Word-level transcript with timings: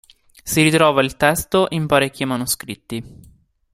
Si 0.43 0.63
ritrova 0.63 1.03
il 1.03 1.15
testo 1.15 1.67
in 1.69 1.85
parecchi 1.85 2.25
manoscritti. 2.25 3.03